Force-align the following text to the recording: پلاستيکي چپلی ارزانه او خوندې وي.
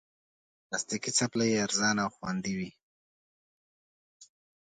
پلاستيکي 0.65 1.11
چپلی 1.17 1.49
ارزانه 1.63 2.01
او 2.05 2.11
خوندې 2.15 2.53
وي. 2.57 2.69